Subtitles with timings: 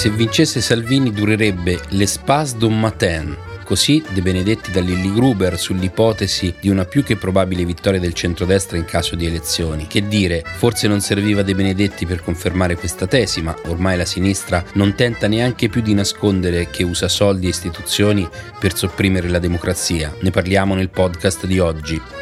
[0.00, 6.70] Se vincesse Salvini durerebbe l'espace d'un matin, Così De Benedetti da Lilly Gruber sull'ipotesi di
[6.70, 9.86] una più che probabile vittoria del centrodestra in caso di elezioni.
[9.86, 14.64] Che dire, forse non serviva De Benedetti per confermare questa tesi, ma ormai la sinistra
[14.72, 18.26] non tenta neanche più di nascondere che usa soldi e istituzioni
[18.58, 20.16] per sopprimere la democrazia.
[20.20, 22.19] Ne parliamo nel podcast di oggi.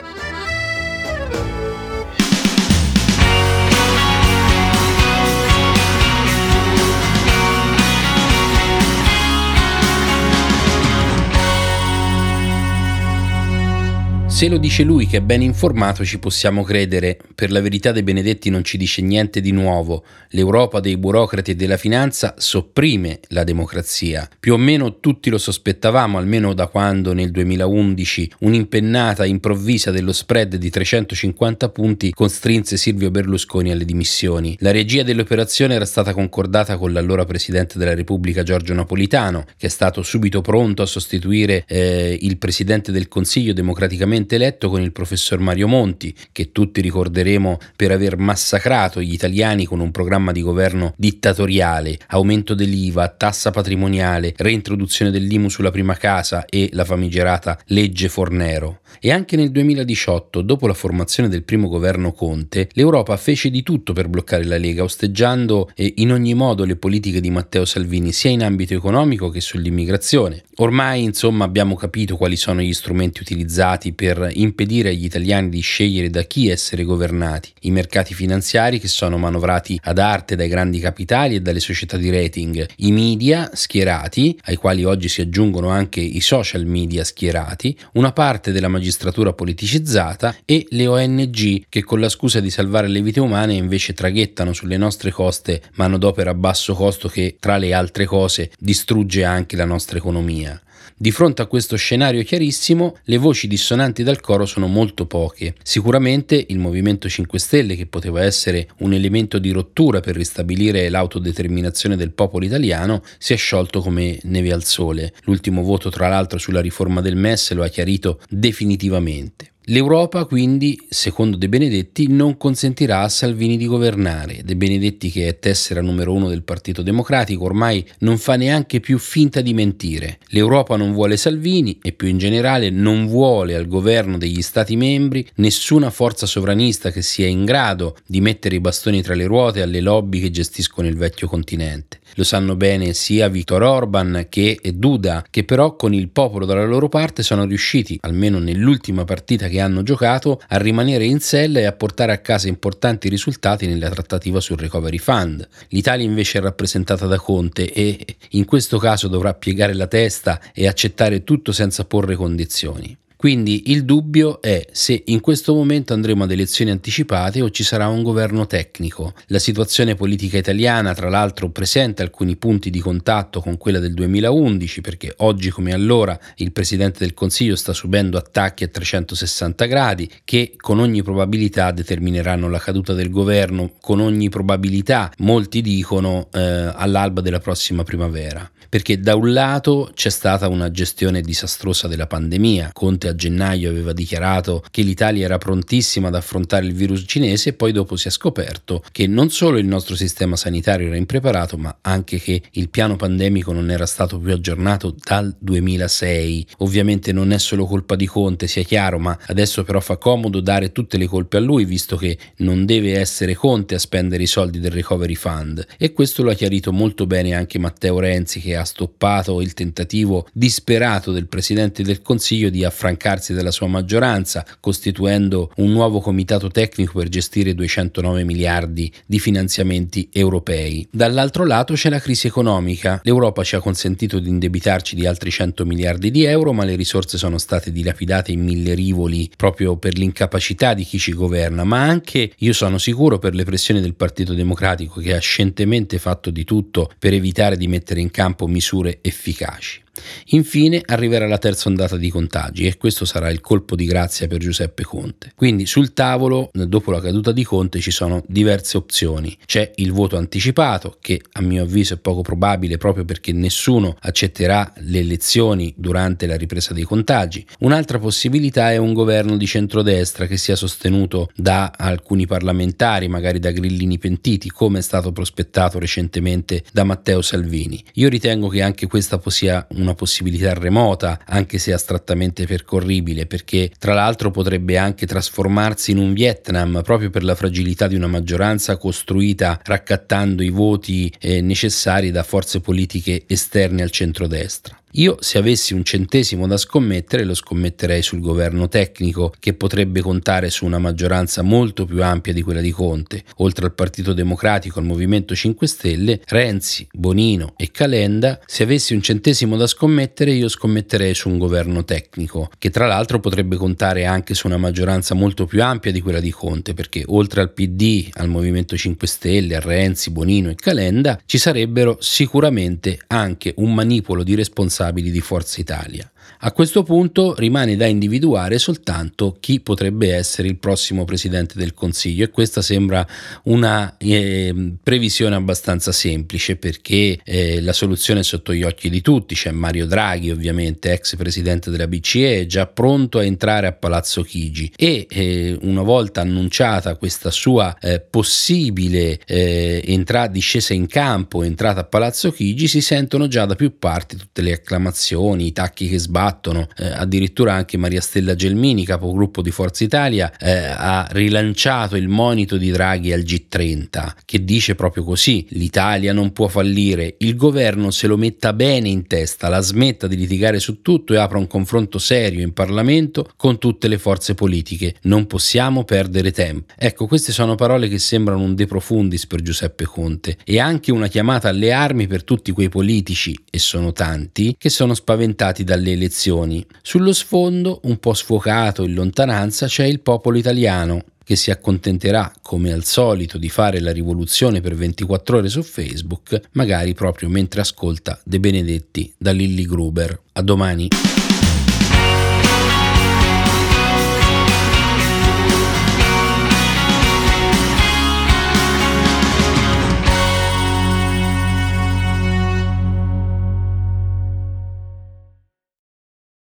[14.39, 18.05] Se lo dice lui che è ben informato ci possiamo credere, per la verità dei
[18.05, 23.43] Benedetti non ci dice niente di nuovo, l'Europa dei burocrati e della finanza sopprime la
[23.43, 30.13] democrazia, più o meno tutti lo sospettavamo almeno da quando nel 2011 un'impennata improvvisa dello
[30.13, 34.57] spread di 350 punti costrinse Silvio Berlusconi alle dimissioni.
[34.61, 39.71] La regia dell'operazione era stata concordata con l'allora Presidente della Repubblica Giorgio Napolitano, che è
[39.71, 45.39] stato subito pronto a sostituire eh, il Presidente del Consiglio democraticamente eletto con il professor
[45.39, 50.95] Mario Monti, che tutti ricorderemo per aver massacrato gli italiani con un programma di governo
[50.97, 58.81] dittatoriale, aumento dell'IVA, tassa patrimoniale, reintroduzione dell'IMU sulla prima casa e la famigerata legge Fornero.
[59.01, 63.93] E anche nel 2018, dopo la formazione del primo governo Conte, l'Europa fece di tutto
[63.93, 68.43] per bloccare la Lega, osteggiando in ogni modo le politiche di Matteo Salvini, sia in
[68.43, 70.45] ambito economico che sull'immigrazione.
[70.57, 75.61] Ormai, insomma, abbiamo capito quali sono gli strumenti utilizzati per per impedire agli italiani di
[75.61, 80.81] scegliere da chi essere governati, i mercati finanziari che sono manovrati ad arte dai grandi
[80.81, 86.01] capitali e dalle società di rating, i media schierati, ai quali oggi si aggiungono anche
[86.01, 92.09] i social media schierati, una parte della magistratura politicizzata e le ONG che con la
[92.09, 97.09] scusa di salvare le vite umane invece traghettano sulle nostre coste manodopera a basso costo
[97.09, 100.61] che tra le altre cose distrugge anche la nostra economia.
[100.97, 105.55] Di fronte a questo scenario chiarissimo, le voci dissonanti dal coro sono molto poche.
[105.63, 111.97] Sicuramente il Movimento 5 Stelle, che poteva essere un elemento di rottura per ristabilire l'autodeterminazione
[111.97, 115.13] del popolo italiano, si è sciolto come neve al sole.
[115.25, 119.53] L'ultimo voto, tra l'altro, sulla riforma del MES lo ha chiarito definitivamente.
[119.71, 124.41] L'Europa quindi, secondo De Benedetti, non consentirà a Salvini di governare.
[124.43, 128.97] De Benedetti, che è tessera numero uno del Partito Democratico, ormai non fa neanche più
[128.97, 130.21] finta di mentire.
[130.29, 135.29] L'Europa non vuole Salvini e più in generale non vuole al governo degli Stati membri
[135.35, 139.83] nessuna forza sovranista che sia in grado di mettere i bastoni tra le ruote alle
[139.83, 141.98] lobby che gestiscono il vecchio continente.
[142.15, 146.89] Lo sanno bene sia Viktor Orban che Duda, che però con il popolo dalla loro
[146.89, 151.73] parte sono riusciti, almeno nell'ultima partita che hanno giocato, a rimanere in sella e a
[151.73, 155.47] portare a casa importanti risultati nella trattativa sul Recovery Fund.
[155.69, 160.67] L'Italia invece è rappresentata da Conte e in questo caso dovrà piegare la testa e
[160.67, 162.97] accettare tutto senza porre condizioni.
[163.19, 167.89] Quindi il dubbio è se in questo momento andremo ad elezioni anticipate o ci sarà
[167.89, 169.13] un governo tecnico.
[169.27, 174.81] La situazione politica italiana, tra l'altro, presenta alcuni punti di contatto con quella del 2011,
[174.83, 180.53] perché oggi come allora il Presidente del Consiglio sta subendo attacchi a 360 gradi che
[180.57, 187.21] con ogni probabilità determineranno la caduta del governo, con ogni probabilità, molti dicono, eh, all'alba
[187.21, 188.49] della prossima primavera.
[188.69, 193.93] Perché da un lato c'è stata una gestione disastrosa della pandemia, Conte a gennaio aveva
[193.93, 198.11] dichiarato che l'Italia era prontissima ad affrontare il virus cinese e poi dopo si è
[198.11, 202.97] scoperto che non solo il nostro sistema sanitario era impreparato, ma anche che il piano
[202.97, 206.47] pandemico non era stato più aggiornato dal 2006.
[206.59, 210.73] Ovviamente non è solo colpa di Conte, sia chiaro, ma adesso però fa comodo dare
[210.73, 214.61] tutte le colpe a lui, visto che non deve essere Conte a spendere i soldi
[214.61, 215.67] del Recovery Fund.
[215.79, 220.27] E questo lo ha chiarito molto bene anche Matteo Renzi, che ha stoppato il tentativo
[220.33, 226.49] disperato del Presidente del Consiglio di affrancare stancarsi della sua maggioranza, costituendo un nuovo comitato
[226.49, 230.87] tecnico per gestire 209 miliardi di finanziamenti europei.
[230.91, 233.01] Dall'altro lato c'è la crisi economica.
[233.05, 237.17] L'Europa ci ha consentito di indebitarci di altri 100 miliardi di euro, ma le risorse
[237.17, 242.33] sono state dilapidate in mille rivoli proprio per l'incapacità di chi ci governa, ma anche,
[242.37, 246.91] io sono sicuro, per le pressioni del Partito Democratico che ha scientemente fatto di tutto
[246.99, 249.87] per evitare di mettere in campo misure efficaci.
[250.27, 254.39] Infine arriverà la terza ondata di contagi e questo sarà il colpo di grazia per
[254.39, 255.33] Giuseppe Conte.
[255.35, 259.37] Quindi sul tavolo, dopo la caduta di Conte, ci sono diverse opzioni.
[259.45, 264.73] C'è il voto anticipato, che a mio avviso è poco probabile proprio perché nessuno accetterà
[264.79, 267.45] le elezioni durante la ripresa dei contagi.
[267.61, 273.51] Un'altra possibilità è un governo di centrodestra che sia sostenuto da alcuni parlamentari, magari da
[273.51, 277.83] grillini pentiti, come è stato prospettato recentemente da Matteo Salvini.
[277.95, 283.95] Io ritengo che anche questa sia una possibilità remota, anche se astrattamente percorribile, perché tra
[283.95, 289.61] l'altro potrebbe anche trasformarsi in un Vietnam proprio per la fragilità di una maggioranza costruita
[289.65, 294.78] raccattando i voti eh, necessari da forze politiche esterne al centrodestra.
[294.93, 300.49] Io se avessi un centesimo da scommettere lo scommetterei sul governo tecnico che potrebbe contare
[300.49, 303.23] su una maggioranza molto più ampia di quella di Conte.
[303.37, 309.03] Oltre al Partito Democratico, al Movimento 5 Stelle, Renzi, Bonino e Calenda, se avessi un
[309.03, 314.33] centesimo da scommettere io scommetterei su un governo tecnico che tra l'altro potrebbe contare anche
[314.33, 318.29] su una maggioranza molto più ampia di quella di Conte perché oltre al PD, al
[318.29, 324.35] Movimento 5 Stelle, a Renzi, Bonino e Calenda ci sarebbero sicuramente anche un manipolo di
[324.35, 326.11] responsabilità responsabili di Forza Italia.
[326.41, 332.25] A questo punto rimane da individuare soltanto chi potrebbe essere il prossimo Presidente del Consiglio
[332.25, 333.05] e questa sembra
[333.45, 339.35] una eh, previsione abbastanza semplice perché eh, la soluzione è sotto gli occhi di tutti,
[339.35, 344.73] c'è Mario Draghi ovviamente, ex Presidente della BCE, già pronto a entrare a Palazzo Chigi
[344.77, 351.81] e eh, una volta annunciata questa sua eh, possibile eh, entrata, discesa in campo, entrata
[351.81, 355.99] a Palazzo Chigi, si sentono già da più parti tutte le acclamazioni, i tacchi che
[355.99, 361.95] sbagliano battono, eh, addirittura anche Maria Stella Gelmini, capogruppo di Forza Italia, eh, ha rilanciato
[361.95, 367.37] il monito di Draghi al G30 che dice proprio così, l'Italia non può fallire, il
[367.37, 371.39] governo se lo metta bene in testa, la smetta di litigare su tutto e apra
[371.39, 376.73] un confronto serio in Parlamento con tutte le forze politiche, non possiamo perdere tempo.
[376.77, 381.07] Ecco, queste sono parole che sembrano un de profundis per Giuseppe Conte e anche una
[381.07, 386.67] chiamata alle armi per tutti quei politici, e sono tanti, che sono spaventati dalle elezioni.
[386.83, 392.73] Sullo sfondo, un po' sfocato in lontananza, c'è il popolo italiano che si accontenterà, come
[392.73, 398.19] al solito, di fare la rivoluzione per 24 ore su Facebook, magari proprio mentre ascolta
[398.25, 400.19] De Benedetti da Lilly Gruber.
[400.33, 400.89] A domani.